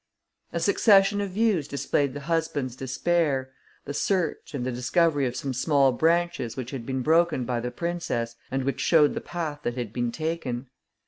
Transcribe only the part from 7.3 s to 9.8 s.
by the princess and which showed the path that